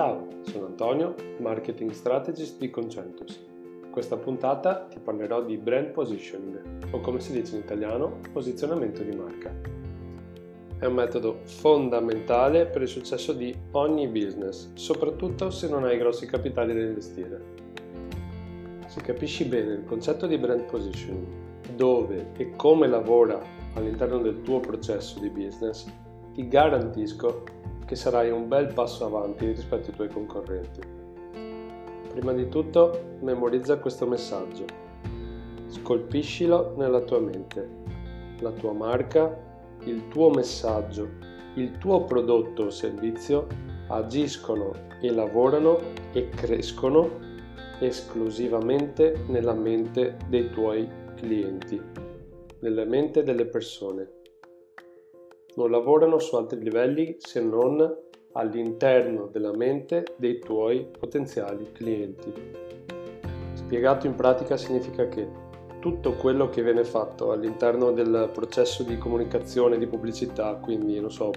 [0.00, 3.38] Ciao, sono Antonio, Marketing Strategist di Concentus.
[3.84, 9.02] In questa puntata ti parlerò di brand positioning, o come si dice in italiano, posizionamento
[9.02, 9.54] di marca.
[10.78, 16.24] È un metodo fondamentale per il successo di ogni business, soprattutto se non hai grossi
[16.24, 17.42] capitali da investire.
[18.86, 21.26] Se capisci bene il concetto di brand positioning,
[21.76, 23.38] dove e come lavora
[23.74, 25.86] all'interno del tuo processo di business,
[26.32, 27.58] ti garantisco
[27.90, 30.80] che sarai un bel passo avanti rispetto ai tuoi concorrenti.
[32.12, 34.64] Prima di tutto, memorizza questo messaggio.
[35.66, 37.68] Scolpiscilo nella tua mente.
[38.42, 39.36] La tua marca,
[39.86, 41.08] il tuo messaggio,
[41.54, 43.48] il tuo prodotto o servizio
[43.88, 44.70] agiscono
[45.00, 45.80] e lavorano
[46.12, 47.10] e crescono
[47.80, 51.82] esclusivamente nella mente dei tuoi clienti,
[52.60, 54.18] nella mente delle persone
[55.56, 57.96] non lavorano su altri livelli se non
[58.32, 62.32] all'interno della mente dei tuoi potenziali clienti.
[63.54, 65.48] Spiegato in pratica significa che
[65.80, 71.30] tutto quello che viene fatto all'interno del processo di comunicazione, di pubblicità, quindi non so,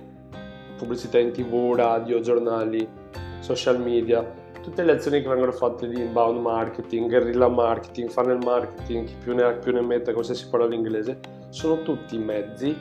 [0.78, 2.88] pubblicità in tv, radio, giornali,
[3.40, 9.06] social media, tutte le azioni che vengono fatte di inbound marketing, guerrilla marketing, funnel marketing,
[9.06, 11.20] chi più ne ha più ne mette, qualsiasi parola inglese,
[11.50, 12.76] sono tutti mezzi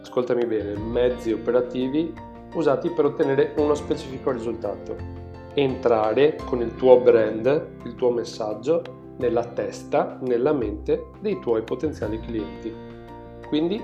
[0.00, 2.12] ascoltami bene, mezzi operativi
[2.54, 4.96] usati per ottenere uno specifico risultato.
[5.54, 8.82] Entrare con il tuo brand, il tuo messaggio,
[9.18, 12.72] nella testa, nella mente dei tuoi potenziali clienti.
[13.48, 13.82] Quindi,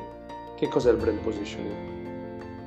[0.57, 1.93] che cos'è il brand positioning?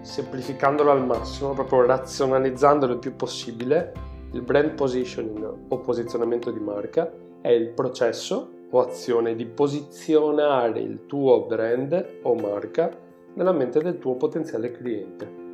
[0.02, 3.94] Semplificandolo al massimo, proprio razionalizzandolo il più possibile,
[4.32, 7.10] il brand positioning o posizionamento di marca
[7.42, 13.06] è il processo o azione di posizionare il tuo brand o marca
[13.38, 15.46] nella mente del tuo potenziale cliente.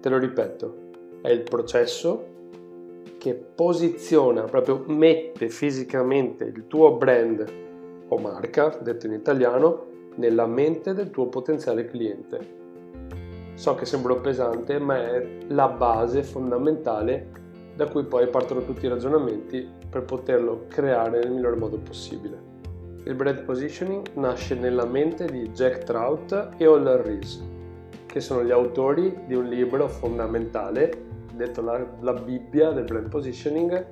[0.00, 0.76] Te lo ripeto,
[1.20, 2.36] è il processo
[3.18, 7.44] che posiziona, proprio mette fisicamente il tuo brand
[8.06, 12.56] o marca, detto in italiano, nella mente del tuo potenziale cliente.
[13.54, 17.30] So che sembra pesante, ma è la base fondamentale
[17.74, 22.47] da cui poi partono tutti i ragionamenti per poterlo creare nel miglior modo possibile.
[23.04, 27.42] Il brand positioning nasce nella mente di Jack Trout e All Rees,
[28.04, 33.86] che sono gli autori di un libro fondamentale, detto la, la Bibbia del brand positioning,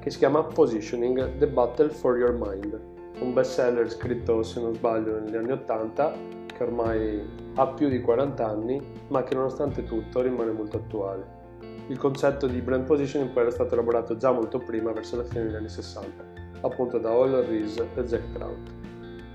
[0.00, 2.78] che si chiama Positioning The Battle for Your Mind,
[3.20, 6.12] un bestseller scritto, se non sbaglio, negli anni 80,
[6.46, 7.22] che ormai
[7.54, 11.38] ha più di 40 anni, ma che nonostante tutto rimane molto attuale.
[11.86, 15.44] Il concetto di brand positioning poi era stato elaborato già molto prima, verso la fine
[15.44, 16.29] degli anni 60
[16.62, 18.70] appunto da All Reese e Jack Trout.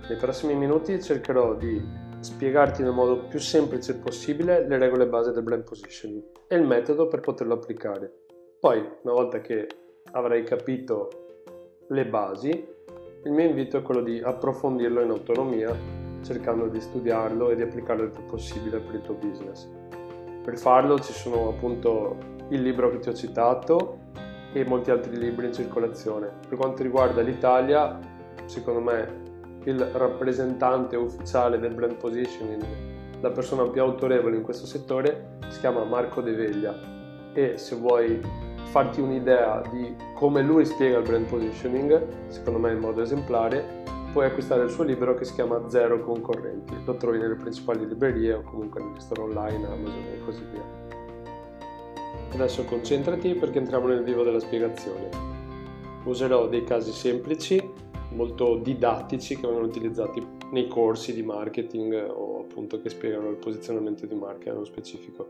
[0.08, 1.82] Nei prossimi minuti cercherò di
[2.20, 7.08] spiegarti nel modo più semplice possibile le regole base del brand positioning e il metodo
[7.08, 8.12] per poterlo applicare.
[8.60, 9.68] Poi, una volta che
[10.12, 11.10] avrai capito
[11.90, 12.50] le basi,
[13.24, 15.76] il mio invito è quello di approfondirlo in autonomia,
[16.24, 19.68] cercando di studiarlo e di applicarlo il più possibile per il tuo business.
[20.44, 22.18] Per farlo ci sono appunto
[22.50, 24.00] il libro che ti ho citato,
[24.60, 26.32] e molti altri libri in circolazione.
[26.48, 28.00] Per quanto riguarda l'Italia,
[28.46, 29.24] secondo me
[29.66, 32.64] il rappresentante ufficiale del brand positioning,
[33.20, 36.74] la persona più autorevole in questo settore, si chiama Marco De Veglia
[37.34, 38.22] e se vuoi
[38.72, 43.84] farti un'idea di come lui spiega il brand positioning, secondo me in modo esemplare,
[44.14, 46.74] puoi acquistare il suo libro che si chiama Zero concorrenti.
[46.86, 50.85] Lo trovi nelle principali librerie o comunque negli store online, Amazon e così via.
[52.36, 55.10] Adesso concentrati perché entriamo nel vivo della spiegazione.
[56.04, 57.64] Userò dei casi semplici,
[58.10, 64.06] molto didattici che vengono utilizzati nei corsi di marketing o appunto che spiegano il posizionamento
[64.06, 65.26] di marca nello specifico.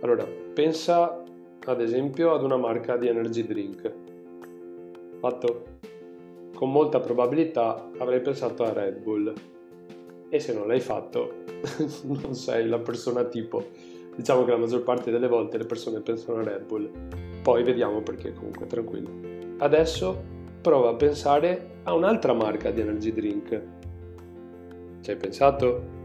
[0.00, 1.22] Allora, pensa
[1.64, 3.92] ad esempio ad una marca di energy drink.
[5.20, 5.64] Fatto?
[6.52, 9.32] Con molta probabilità avrei pensato a Red Bull.
[10.28, 11.44] E se non l'hai fatto,
[12.02, 16.40] non sei la persona tipo diciamo che la maggior parte delle volte le persone pensano
[16.40, 16.90] a Red Bull,
[17.40, 19.08] poi vediamo perché comunque tranquillo.
[19.58, 20.22] Adesso
[20.60, 23.62] prova a pensare a un'altra marca di energy drink.
[25.02, 25.96] Ci hai pensato?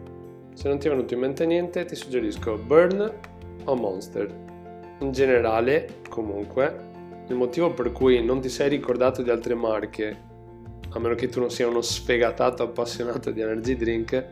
[0.54, 3.12] Se non ti è venuto in mente niente ti suggerisco Burn
[3.64, 4.32] o Monster.
[5.00, 6.92] In generale, comunque,
[7.30, 10.32] il motivo per cui non ti sei ricordato di altre marche,
[10.88, 14.26] a meno che tu non sia uno sfegatato appassionato di energy drink,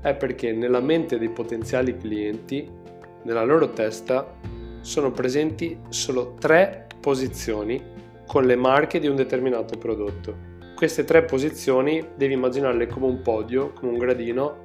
[0.00, 2.86] è perché nella mente dei potenziali clienti
[3.22, 4.34] nella loro testa
[4.80, 7.82] sono presenti solo tre posizioni
[8.26, 10.46] con le marche di un determinato prodotto.
[10.76, 14.62] Queste tre posizioni devi immaginarle come un podio, come un gradino,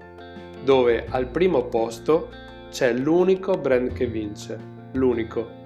[0.64, 2.30] dove al primo posto
[2.70, 4.58] c'è l'unico brand che vince,
[4.94, 5.62] l'unico.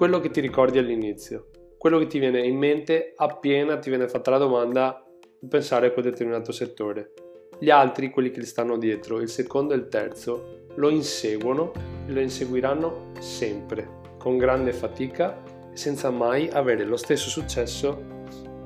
[0.00, 4.30] quello che ti ricordi all'inizio, quello che ti viene in mente appena ti viene fatta
[4.30, 5.04] la domanda
[5.38, 7.12] di pensare a quel determinato settore.
[7.58, 11.72] Gli altri, quelli che gli stanno dietro, il secondo e il terzo, lo inseguono
[12.06, 15.36] e lo inseguiranno sempre, con grande fatica
[15.72, 18.08] e senza mai avere lo stesso successo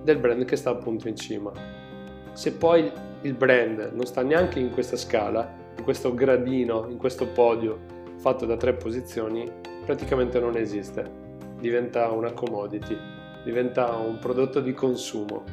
[0.02, 1.50] del brand che sta appunto in cima.
[2.32, 2.90] Se poi
[3.22, 7.78] il brand non sta neanche in questa scala, in questo gradino, in questo podio
[8.16, 9.50] fatto da tre posizioni,
[9.84, 11.22] praticamente non esiste
[11.58, 12.94] diventa una commodity,
[13.42, 15.44] diventa un prodotto di consumo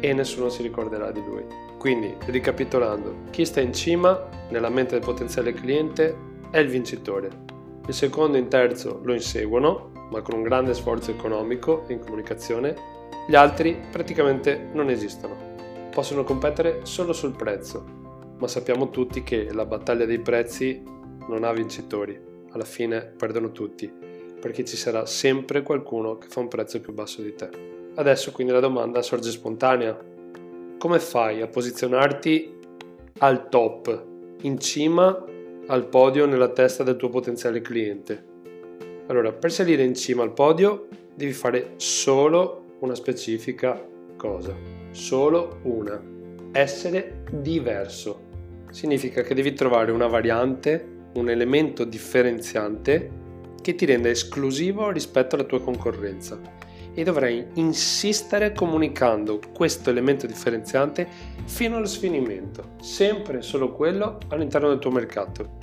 [0.00, 1.44] e nessuno si ricorderà di lui.
[1.78, 6.16] Quindi, ricapitolando, chi sta in cima nella mente del potenziale cliente
[6.50, 7.28] è il vincitore.
[7.86, 12.00] Il secondo e il terzo lo inseguono, ma con un grande sforzo economico e in
[12.00, 12.74] comunicazione.
[13.26, 15.48] Gli altri praticamente non esistono.
[15.90, 17.84] Possono competere solo sul prezzo,
[18.38, 20.82] ma sappiamo tutti che la battaglia dei prezzi
[21.28, 22.28] non ha vincitori.
[22.52, 24.08] Alla fine perdono tutti
[24.40, 27.79] perché ci sarà sempre qualcuno che fa un prezzo più basso di te.
[28.00, 29.94] Adesso quindi la domanda sorge spontanea.
[30.78, 32.56] Come fai a posizionarti
[33.18, 34.04] al top,
[34.40, 35.22] in cima
[35.66, 38.24] al podio nella testa del tuo potenziale cliente?
[39.08, 43.78] Allora, per salire in cima al podio devi fare solo una specifica
[44.16, 44.56] cosa,
[44.92, 46.02] solo una,
[46.52, 48.28] essere diverso.
[48.70, 53.10] Significa che devi trovare una variante, un elemento differenziante
[53.60, 56.59] che ti rende esclusivo rispetto alla tua concorrenza
[56.94, 61.06] e dovrai insistere comunicando questo elemento differenziante
[61.44, 65.58] fino allo sfinimento, sempre solo quello all'interno del tuo mercato.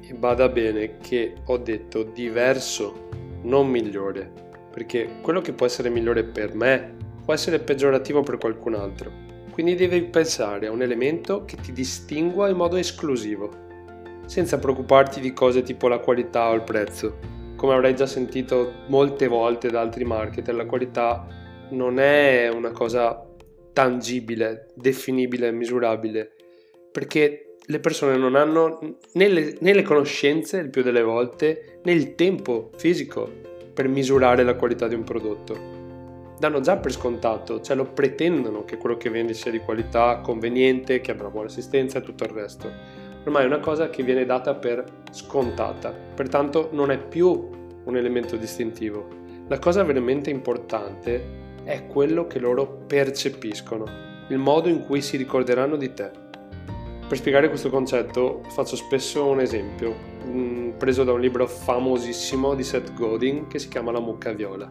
[0.00, 3.08] E bada bene che ho detto diverso,
[3.42, 4.30] non migliore,
[4.70, 9.10] perché quello che può essere migliore per me può essere peggiorativo per qualcun altro.
[9.50, 13.66] Quindi devi pensare a un elemento che ti distingua in modo esclusivo
[14.28, 17.37] senza preoccuparti di cose tipo la qualità o il prezzo.
[17.58, 21.26] Come avrai già sentito molte volte da altri marketer, la qualità
[21.70, 23.20] non è una cosa
[23.72, 26.34] tangibile, definibile, misurabile,
[26.92, 28.78] perché le persone non hanno
[29.14, 33.28] né le, né le conoscenze il più delle volte né il tempo fisico
[33.74, 36.36] per misurare la qualità di un prodotto.
[36.38, 41.00] Danno già per scontato, cioè lo pretendono che quello che vendi sia di qualità, conveniente,
[41.00, 42.97] che abbia una buona assistenza e tutto il resto
[43.28, 47.50] ormai è una cosa che viene data per scontata, pertanto non è più
[47.84, 49.06] un elemento distintivo.
[49.48, 53.84] La cosa veramente importante è quello che loro percepiscono,
[54.28, 56.10] il modo in cui si ricorderanno di te.
[57.06, 59.94] Per spiegare questo concetto faccio spesso un esempio,
[60.24, 64.70] mh, preso da un libro famosissimo di Seth Godin che si chiama La mucca viola.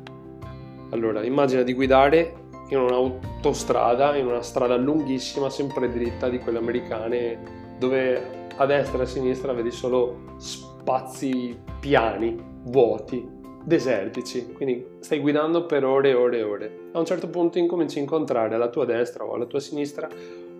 [0.92, 2.33] Allora, immagina di guidare
[2.69, 9.01] in un'autostrada, in una strada lunghissima, sempre dritta di quelle americane dove a destra e
[9.04, 16.38] a sinistra vedi solo spazi piani, vuoti, desertici, quindi stai guidando per ore e ore
[16.38, 16.80] e ore.
[16.94, 20.07] A un certo punto incominci a incontrare alla tua destra o alla tua sinistra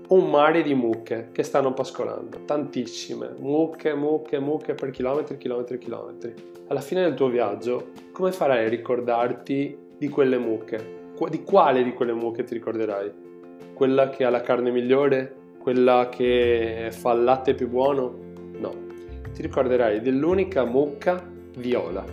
[0.10, 6.34] un mare di mucche che stanno pascolando, tantissime, mucche, mucche, mucche per chilometri, chilometri, chilometri.
[6.68, 10.96] Alla fine del tuo viaggio, come farai a ricordarti di quelle mucche?
[11.30, 13.12] Di quale di quelle mucche ti ricorderai?
[13.74, 15.37] Quella che ha la carne migliore?
[15.68, 18.16] Quella che fa il latte più buono?
[18.58, 18.74] No,
[19.34, 21.22] ti ricorderai dell'unica mucca
[21.58, 22.06] viola.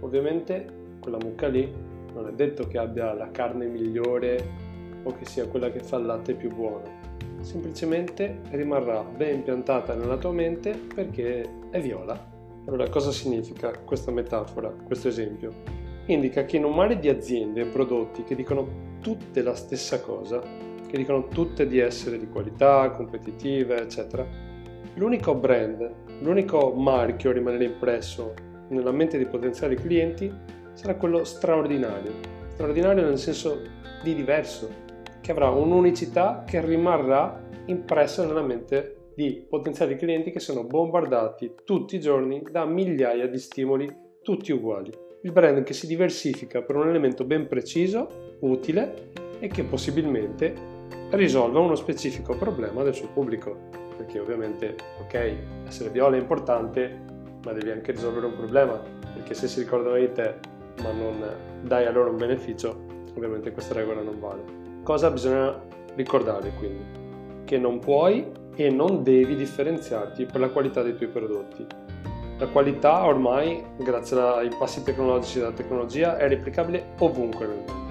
[0.00, 0.66] Ovviamente
[0.98, 1.72] quella mucca lì
[2.12, 4.44] non è detto che abbia la carne migliore
[5.04, 6.82] o che sia quella che fa il latte più buono.
[7.38, 12.18] Semplicemente rimarrà ben piantata nella tua mente perché è viola.
[12.66, 15.52] Allora, cosa significa questa metafora, questo esempio?
[16.06, 20.73] Indica che in un mare di aziende e prodotti che dicono tutte la stessa cosa,
[20.94, 24.24] che dicono tutte di essere di qualità, competitive, eccetera.
[24.94, 28.32] L'unico brand, l'unico marchio a rimanere impresso
[28.68, 30.32] nella mente dei potenziali clienti
[30.72, 32.12] sarà quello straordinario.
[32.52, 33.60] Straordinario nel senso
[34.04, 34.70] di diverso,
[35.20, 41.96] che avrà un'unicità che rimarrà impressa nella mente di potenziali clienti che sono bombardati tutti
[41.96, 44.92] i giorni da migliaia di stimoli tutti uguali.
[45.22, 49.10] Il brand che si diversifica per un elemento ben preciso, utile
[49.40, 50.73] e che possibilmente
[51.10, 53.56] risolva uno specifico problema del suo pubblico.
[53.96, 55.36] Perché ovviamente, ok,
[55.66, 57.00] essere viola è importante,
[57.44, 58.80] ma devi anche risolvere un problema,
[59.14, 61.24] perché se si ricordano di te ma non
[61.62, 62.84] dai a loro un beneficio,
[63.14, 64.42] ovviamente questa regola non vale.
[64.82, 65.58] Cosa bisogna
[65.94, 66.84] ricordare quindi?
[67.44, 71.66] Che non puoi e non devi differenziarti per la qualità dei tuoi prodotti.
[72.38, 77.83] La qualità ormai, grazie ai passi tecnologici della tecnologia, è replicabile ovunque nel mondo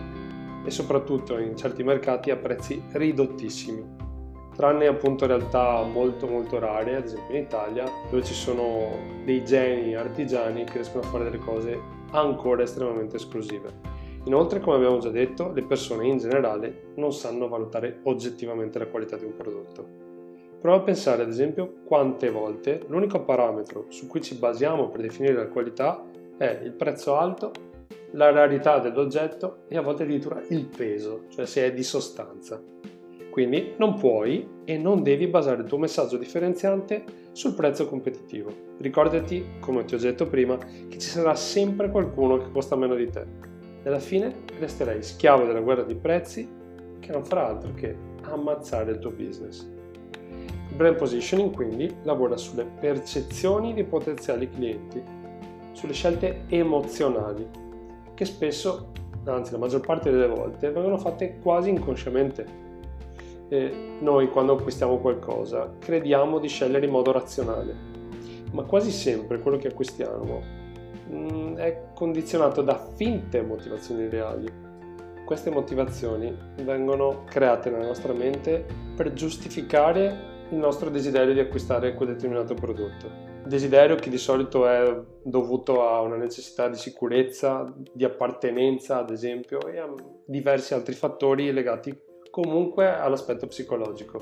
[0.65, 4.11] e soprattutto in certi mercati a prezzi ridottissimi.
[4.55, 8.91] tranne appunto realtà molto molto rare, ad esempio in Italia, dove ci sono
[9.25, 11.79] dei geni artigiani che riescono a fare delle cose
[12.11, 13.91] ancora estremamente esclusive.
[14.25, 19.17] Inoltre, come abbiamo già detto, le persone in generale non sanno valutare oggettivamente la qualità
[19.17, 20.03] di un prodotto.
[20.61, 25.33] Prova a pensare ad esempio quante volte l'unico parametro su cui ci basiamo per definire
[25.33, 26.01] la qualità
[26.37, 27.51] è il prezzo alto,
[28.13, 32.61] la rarità dell'oggetto e a volte addirittura il peso, cioè se è di sostanza.
[33.29, 38.51] Quindi non puoi e non devi basare il tuo messaggio differenziante sul prezzo competitivo.
[38.77, 43.09] Ricordati, come ti ho detto prima, che ci sarà sempre qualcuno che costa meno di
[43.09, 43.25] te.
[43.85, 46.47] Alla fine resterai schiavo della guerra di prezzi
[46.99, 49.67] che non farà altro che ammazzare il tuo business.
[50.69, 55.01] Il brand positioning quindi lavora sulle percezioni dei potenziali clienti,
[55.71, 57.62] sulle scelte emozionali,
[58.13, 58.91] che spesso,
[59.25, 62.61] anzi la maggior parte delle volte, vengono fatte quasi inconsciamente.
[63.49, 67.75] E noi quando acquistiamo qualcosa crediamo di scegliere in modo razionale,
[68.51, 70.41] ma quasi sempre quello che acquistiamo
[71.11, 74.51] mm, è condizionato da finte motivazioni reali.
[75.25, 78.65] Queste motivazioni vengono create nella nostra mente
[78.95, 83.32] per giustificare il nostro desiderio di acquistare quel determinato prodotto.
[83.45, 89.67] Desiderio che di solito è dovuto a una necessità di sicurezza, di appartenenza ad esempio
[89.67, 89.93] e a
[90.25, 91.93] diversi altri fattori legati
[92.29, 94.21] comunque all'aspetto psicologico.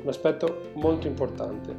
[0.00, 1.76] Un aspetto molto importante.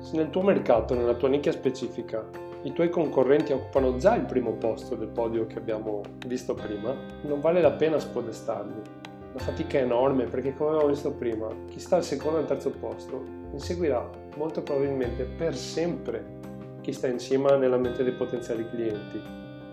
[0.00, 2.28] Se nel tuo mercato, nella tua nicchia specifica,
[2.62, 7.40] i tuoi concorrenti occupano già il primo posto del podio che abbiamo visto prima, non
[7.40, 11.96] vale la pena spodestarli la fatica è enorme perché come abbiamo visto prima, chi sta
[11.96, 13.20] al secondo e al terzo posto
[13.50, 16.42] inseguirà molto probabilmente per sempre
[16.80, 19.20] chi sta in cima nella mente dei potenziali clienti.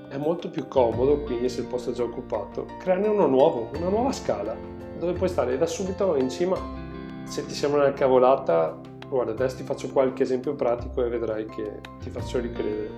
[0.08, 3.90] È molto più comodo, quindi se il posto è già occupato, crearne uno nuovo, una
[3.90, 4.56] nuova scala,
[4.98, 6.58] dove puoi stare da subito in cima.
[7.24, 8.78] Se ti sembra una cavolata,
[9.08, 12.90] guarda, adesso ti faccio qualche esempio pratico e vedrai che ti faccio ricredere.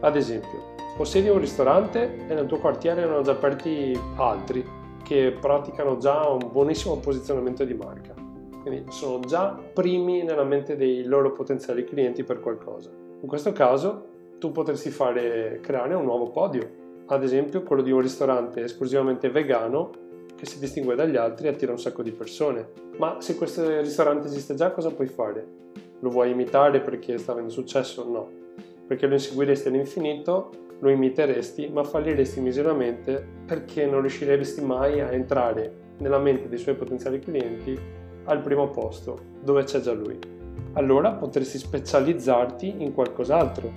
[0.00, 4.64] Ad esempio, possiedi un ristorante e nel tuo quartiere hanno già aperti altri
[5.02, 8.23] che praticano già un buonissimo posizionamento di marca.
[8.64, 12.90] Quindi sono già primi nella mente dei loro potenziali clienti per qualcosa.
[13.20, 14.06] In questo caso
[14.38, 16.66] tu potresti fare, creare un nuovo podio,
[17.06, 19.90] ad esempio quello di un ristorante esclusivamente vegano
[20.34, 22.66] che si distingue dagli altri e attira un sacco di persone.
[22.96, 25.46] Ma se questo ristorante esiste già, cosa puoi fare?
[26.00, 28.08] Lo vuoi imitare perché sta avendo successo?
[28.08, 28.30] No,
[28.86, 35.82] perché lo inseguiresti all'infinito lo imiteresti, ma falliresti miseramente perché non riusciresti mai a entrare
[35.98, 40.18] nella mente dei suoi potenziali clienti al primo posto, dove c'è già lui.
[40.74, 43.70] Allora potresti specializzarti in qualcos'altro.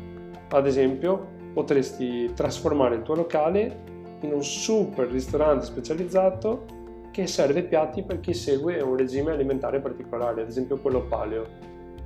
[0.49, 3.83] Ad esempio, potresti trasformare il tuo locale
[4.21, 6.65] in un super ristorante specializzato
[7.11, 11.45] che serve piatti per chi segue un regime alimentare particolare, ad esempio quello paleo.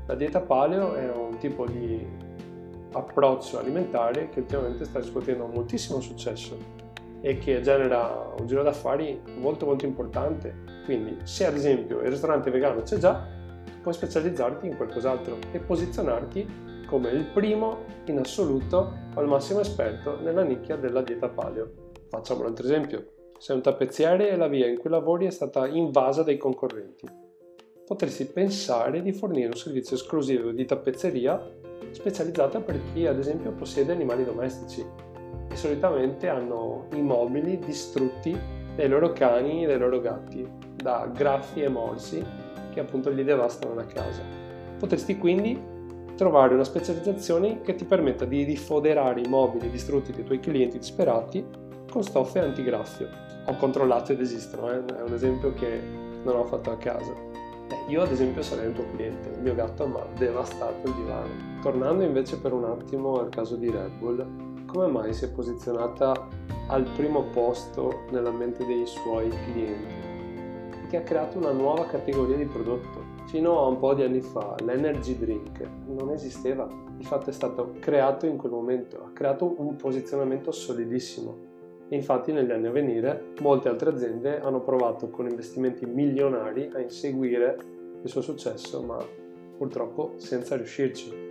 [0.08, 2.06] La dieta paleo è un tipo di
[2.94, 6.58] approccio alimentare che ultimamente sta riscuotendo moltissimo successo
[7.22, 10.54] e che genera un giro d'affari molto molto importante.
[10.92, 13.26] Quindi se ad esempio il ristorante vegano c'è già,
[13.82, 20.44] puoi specializzarti in qualcos'altro e posizionarti come il primo in assoluto il massimo esperto nella
[20.44, 21.94] nicchia della dieta paleo.
[22.10, 23.30] Facciamo un altro esempio.
[23.40, 27.08] Sei un tappezziere e la via in cui lavori è stata invasa dai concorrenti.
[27.86, 31.42] Potresti pensare di fornire un servizio esclusivo di tappezzeria
[31.92, 34.86] specializzata per chi ad esempio possiede animali domestici
[35.50, 38.38] e solitamente hanno i mobili distrutti
[38.76, 42.26] dai loro cani e dai loro gatti, da graffi e morsi
[42.72, 44.22] che appunto gli devastano la casa.
[44.80, 45.70] Potresti quindi
[46.16, 51.46] trovare una specializzazione che ti permetta di rifoderare i mobili distrutti dei tuoi clienti disperati
[51.90, 53.10] con stoffe antigraffio.
[53.46, 54.86] Ho controllato ed esistono, eh?
[54.86, 55.82] è un esempio che
[56.24, 57.14] non ho fatto a casa.
[57.88, 61.30] Io ad esempio sarei un tuo cliente, il mio gatto mi ha devastato il divano.
[61.62, 66.28] Tornando invece per un attimo al caso di Red Bull, come mai si è posizionata
[66.68, 70.11] al primo posto nella mente dei suoi clienti?
[70.92, 73.06] Perché ha creato una nuova categoria di prodotto.
[73.28, 76.68] Fino a un po' di anni fa l'energy drink non esisteva,
[76.98, 81.50] infatti è stato creato in quel momento, ha creato un posizionamento solidissimo
[81.92, 87.58] Infatti negli anni a venire molte altre aziende hanno provato con investimenti milionari a inseguire
[88.02, 88.98] il suo successo, ma
[89.58, 91.30] purtroppo senza riuscirci.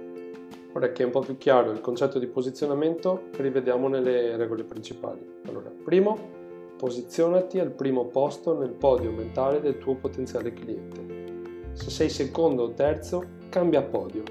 [0.72, 5.20] Ora che è un po' più chiaro il concetto di posizionamento, rivediamo nelle regole principali.
[5.46, 6.39] Allora, primo,
[6.80, 11.72] posizionati al primo posto nel podio mentale del tuo potenziale cliente.
[11.74, 14.22] Se sei secondo o terzo, cambia podio.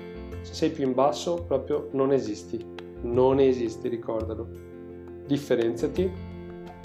[0.41, 2.65] Se sei più in basso, proprio non esisti.
[3.01, 4.47] Non esisti, ricordalo
[5.27, 6.11] differenziati,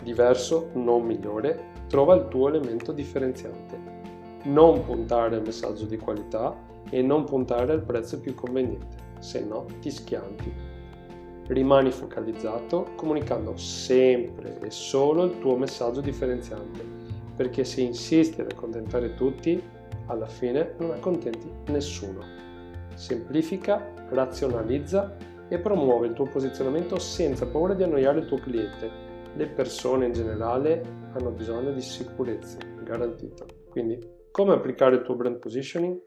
[0.03, 3.93] diverso, non migliore, trova il tuo elemento differenziante.
[4.45, 6.55] non puntare al messaggio di qualità
[6.91, 10.74] e non puntare al prezzo più conveniente, se no ti schianti.
[11.47, 16.83] Rimani focalizzato comunicando sempre e solo il tuo messaggio differenziante,
[17.37, 19.63] perché se insisti ad accontentare tutti,
[20.07, 22.21] alla fine non accontenti nessuno.
[22.95, 25.17] Semplifica, razionalizza
[25.49, 28.91] e promuove il tuo posizionamento senza paura di annoiare il tuo cliente.
[29.35, 30.83] Le persone in generale
[31.13, 33.47] hanno bisogno di sicurezza, garantito.
[33.69, 33.99] Quindi,
[34.31, 36.01] come applicare il tuo brand positioning?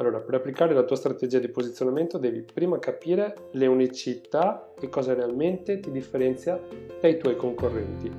[0.00, 5.12] Allora, per applicare la tua strategia di posizionamento devi prima capire le unicità e cosa
[5.12, 6.58] realmente ti differenzia
[6.98, 8.10] dai tuoi concorrenti.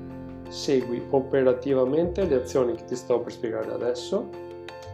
[0.47, 4.29] Segui operativamente le azioni che ti sto per spiegare adesso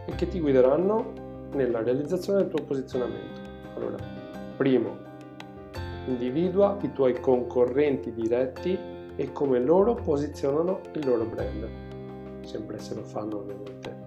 [0.06, 1.12] e che ti guideranno
[1.52, 3.38] nella realizzazione del tuo posizionamento.
[3.76, 3.98] Allora,
[4.56, 4.96] primo,
[6.06, 8.78] individua i tuoi concorrenti diretti
[9.14, 11.68] e come loro posizionano il loro brand,
[12.46, 14.06] sempre se lo fanno ovviamente.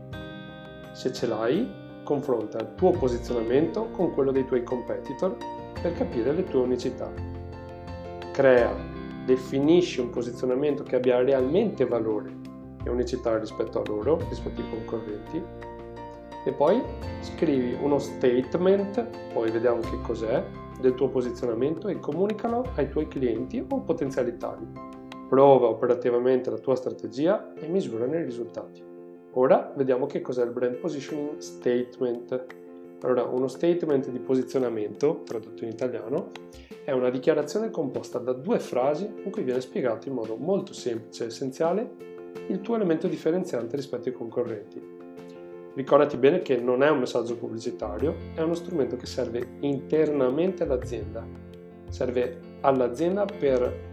[0.94, 5.36] Se ce l'hai, confronta il tuo posizionamento con quello dei tuoi competitor
[5.82, 7.12] per capire le tue unicità.
[8.32, 8.74] Crea,
[9.26, 12.34] definisci un posizionamento che abbia realmente valore
[12.84, 15.44] e unicità rispetto a loro, rispetto ai concorrenti,
[16.44, 16.82] e poi
[17.22, 20.44] scrivi uno statement, poi vediamo che cos'è,
[20.80, 24.66] del tuo posizionamento e comunicalo ai tuoi clienti o potenziali tali.
[25.30, 28.91] Prova operativamente la tua strategia e misurane i risultati.
[29.34, 32.46] Ora vediamo che cos'è il Brand Positioning Statement.
[33.02, 36.32] Allora, uno statement di posizionamento, tradotto in italiano,
[36.84, 41.24] è una dichiarazione composta da due frasi in cui viene spiegato in modo molto semplice
[41.24, 41.90] e essenziale
[42.48, 45.00] il tuo elemento differenziante rispetto ai concorrenti.
[45.74, 51.26] Ricordati bene che non è un messaggio pubblicitario, è uno strumento che serve internamente all'azienda.
[51.88, 53.91] Serve all'azienda per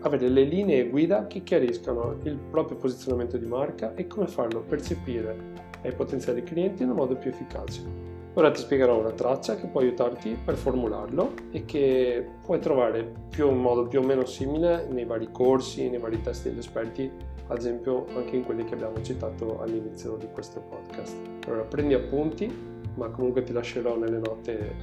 [0.00, 5.56] avere le linee guida che chiariscano il proprio posizionamento di marca e come farlo percepire
[5.82, 8.06] ai potenziali clienti in un modo più efficace.
[8.34, 13.50] Ora ti spiegherò una traccia che può aiutarti per formularlo e che puoi trovare più
[13.50, 17.10] in modo più o meno simile nei vari corsi, nei vari test degli esperti,
[17.48, 21.16] ad esempio anche in quelli che abbiamo citato all'inizio di questo podcast.
[21.46, 22.48] Allora prendi appunti,
[22.94, 24.74] ma comunque ti lascerò nelle note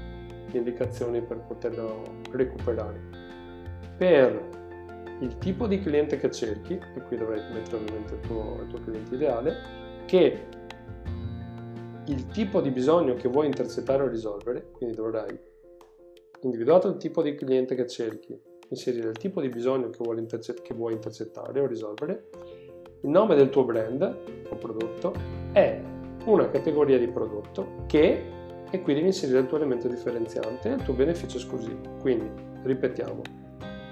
[0.51, 2.01] le indicazioni per poterlo
[2.31, 2.99] recuperare.
[3.97, 4.64] Per
[5.19, 8.79] il tipo di cliente che cerchi, e qui dovrai mettere ovviamente il tuo, il tuo
[8.81, 9.55] cliente ideale,
[10.05, 10.47] che
[12.07, 15.37] il tipo di bisogno che vuoi intercettare o risolvere, quindi dovrai,
[16.41, 20.61] individuato il tipo di cliente che cerchi, inserire il tipo di bisogno che vuoi, intercett-
[20.61, 22.29] che vuoi intercettare o risolvere,
[23.01, 24.01] il nome del tuo brand
[24.49, 25.13] o prodotto
[25.51, 25.79] è
[26.25, 28.23] una categoria di prodotto che,
[28.69, 31.97] e qui devi inserire il tuo elemento differenziante e il tuo beneficio esclusivo.
[32.01, 32.29] Quindi,
[32.63, 33.21] ripetiamo,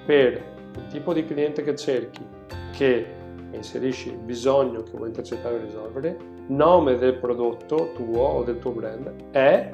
[0.05, 0.53] per
[0.89, 2.25] tipo di cliente che cerchi,
[2.71, 3.05] che
[3.51, 8.71] inserisci il bisogno che vuoi intercettare e risolvere, nome del prodotto tuo o del tuo
[8.71, 9.71] brand è,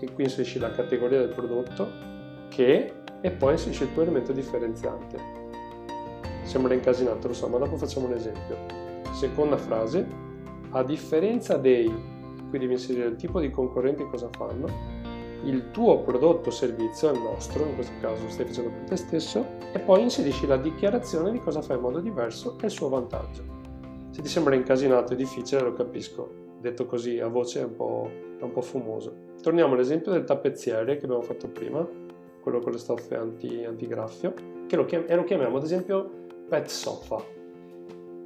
[0.00, 1.88] e qui inserisci la categoria del prodotto,
[2.48, 5.18] che, e poi inserisci il tuo elemento differenziante.
[6.44, 8.56] Sembra incasinato, lo so, ma dopo facciamo un esempio.
[9.12, 10.06] Seconda frase,
[10.70, 11.92] a differenza dei,
[12.48, 14.66] qui devi inserire il tipo di concorrenti cosa fanno,
[15.44, 18.96] il tuo prodotto o servizio, il nostro, in questo caso lo stai facendo per te
[18.96, 22.88] stesso, e poi inserisci la dichiarazione di cosa fai in modo diverso e il suo
[22.88, 23.56] vantaggio.
[24.10, 26.46] Se ti sembra incasinato e difficile, lo capisco.
[26.60, 29.14] Detto così a voce è un po', è un po fumoso.
[29.40, 31.86] Torniamo all'esempio del tappezziere che abbiamo fatto prima,
[32.40, 34.34] quello con le stoffe anti, antigraffio,
[34.66, 36.10] che lo, chiam- e lo chiamiamo ad esempio
[36.48, 37.22] pet sofa.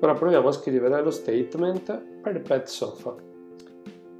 [0.01, 3.14] Ora proviamo a scrivere lo statement per pet sofa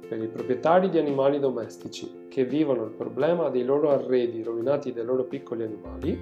[0.07, 5.05] per i proprietari di animali domestici che vivono il problema dei loro arredi rovinati dai
[5.05, 6.19] loro piccoli animali,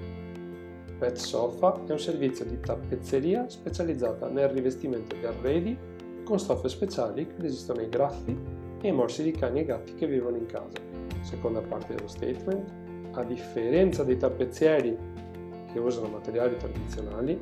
[0.98, 5.74] Pet Sofa è un servizio di tappezzeria specializzata nel rivestimento di arredi
[6.22, 8.38] con stoffe speciali che resistono ai graffi
[8.82, 10.76] e ai morsi di cani e gatti che vivono in casa.
[11.22, 12.70] Seconda parte dello statement,
[13.12, 14.94] a differenza dei tappezzieri
[15.72, 17.40] che usano materiali tradizionali,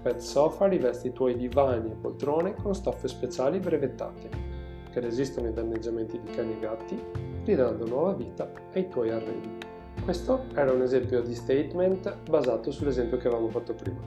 [0.00, 4.28] Pet Sofa riveste i tuoi divani e poltrone con stoffe speciali brevettate
[4.92, 9.56] che resistono ai danneggiamenti di cani e gatti, ridando nuova vita ai tuoi arredi.
[10.04, 14.00] Questo era un esempio di statement basato sull'esempio che avevamo fatto prima.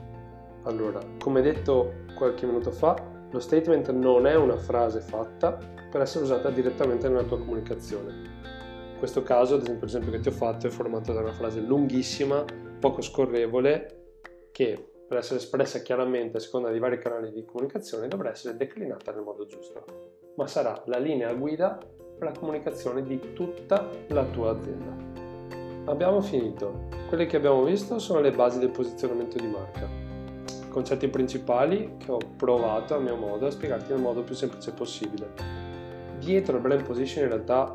[0.64, 2.94] Allora, come detto qualche minuto fa,
[3.30, 5.58] lo statement non è una frase fatta
[5.90, 8.12] per essere usata direttamente nella tua comunicazione.
[8.92, 11.60] In questo caso, ad esempio, l'esempio che ti ho fatto è formato da una frase
[11.60, 12.44] lunghissima,
[12.78, 14.00] poco scorrevole,
[14.52, 19.12] che per essere espressa chiaramente a seconda dei vari canali di comunicazione dovrà essere declinata
[19.12, 21.78] nel modo giusto ma sarà la linea guida
[22.20, 24.94] per la comunicazione di tutta la tua azienda.
[25.90, 26.88] Abbiamo finito.
[27.08, 29.88] Quelle che abbiamo visto sono le basi del posizionamento di marca.
[29.88, 34.72] I concetti principali che ho provato a mio modo a spiegarti nel modo più semplice
[34.72, 35.32] possibile.
[36.18, 37.74] dietro il brand position in realtà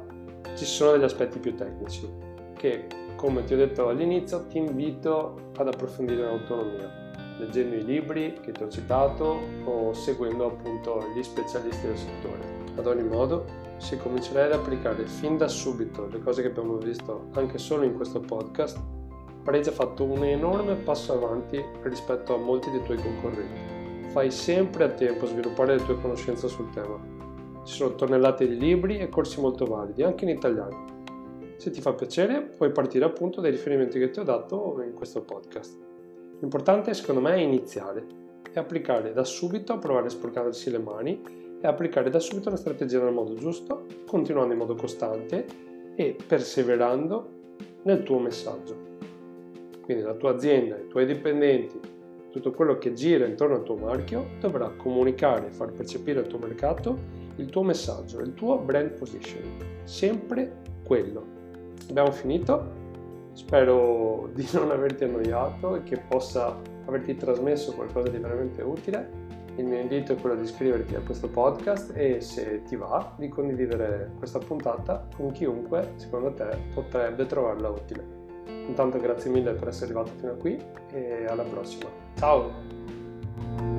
[0.55, 2.07] ci sono degli aspetti più tecnici
[2.55, 7.03] che, come ti ho detto all'inizio, ti invito ad approfondire in autonomia
[7.37, 12.39] leggendo i libri che ti ho citato o seguendo appunto gli specialisti del settore.
[12.77, 17.27] Ad ogni modo, se comincerai ad applicare fin da subito le cose che abbiamo visto
[17.33, 18.79] anche solo in questo podcast,
[19.41, 24.09] avrai già fatto un enorme passo avanti rispetto a molti dei tuoi concorrenti.
[24.09, 26.97] Fai sempre a tempo a sviluppare le tue conoscenze sul tema.
[27.63, 30.85] Ci sono tonnellate di libri e corsi molto validi, anche in italiano.
[31.57, 35.21] Se ti fa piacere, puoi partire appunto dai riferimenti che ti ho dato in questo
[35.21, 35.77] podcast.
[36.39, 38.05] L'importante secondo me è iniziare
[38.51, 43.01] e applicare da subito, provare a sporcarsi le mani e applicare da subito la strategia
[43.01, 45.45] nel modo giusto, continuando in modo costante
[45.95, 47.29] e perseverando
[47.83, 48.93] nel tuo messaggio.
[49.81, 51.79] Quindi la tua azienda, i tuoi dipendenti,
[52.31, 56.37] tutto quello che gira intorno al tuo marchio dovrà comunicare e far percepire al tuo
[56.37, 59.63] mercato il tuo messaggio, il tuo brand positioning.
[59.83, 61.25] Sempre quello.
[61.89, 62.83] Abbiamo finito?
[63.33, 69.24] Spero di non averti annoiato e che possa averti trasmesso qualcosa di veramente utile.
[69.57, 73.29] Il mio invito è quello di iscriverti a questo podcast e se ti va di
[73.29, 78.03] condividere questa puntata con chiunque secondo te potrebbe trovarla utile.
[78.67, 80.59] Intanto grazie mille per essere arrivato fino a qui
[80.91, 81.89] e alla prossima.
[82.15, 83.74] Ciao!